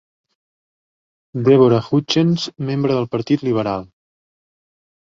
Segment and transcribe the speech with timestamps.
[1.49, 3.89] Deborah Hutchens, membre del Partit Liberal.